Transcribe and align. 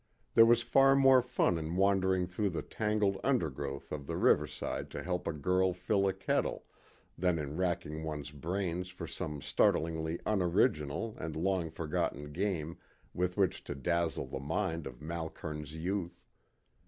There 0.33 0.47
was 0.47 0.63
far 0.63 0.95
more 0.95 1.21
fun 1.21 1.59
in 1.59 1.75
wandering 1.75 2.25
through 2.25 2.49
the 2.49 2.63
tangled 2.63 3.19
undergrowth 3.23 3.91
of 3.91 4.07
the 4.07 4.17
riverside 4.17 4.89
to 4.89 5.03
help 5.03 5.27
a 5.27 5.31
girl 5.31 5.73
fill 5.73 6.07
a 6.07 6.13
kettle, 6.13 6.65
than 7.19 7.37
in 7.37 7.55
racking 7.55 8.01
one's 8.03 8.31
brains 8.31 8.89
for 8.89 9.05
some 9.05 9.43
startlingly 9.43 10.19
unoriginal 10.25 11.15
and 11.19 11.35
long 11.35 11.69
forgotten 11.69 12.33
game 12.33 12.79
with 13.13 13.37
which 13.37 13.63
to 13.65 13.75
dazzle 13.75 14.25
the 14.25 14.39
mind 14.39 14.87
of 14.87 15.03
Malkern's 15.03 15.75
youth. 15.75 16.19